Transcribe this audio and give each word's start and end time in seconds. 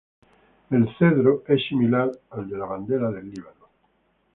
El 0.71 0.85
Pino 0.97 1.35
es 1.47 1.61
similar 1.67 2.09
a 2.31 2.37
la 2.41 2.43
de 2.47 2.57
la 2.57 2.65
Bandera 2.65 3.11
del 3.11 3.29
Líbano. 3.29 3.67